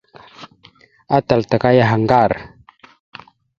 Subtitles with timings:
[1.17, 2.31] Atal taka yaha ŋgar.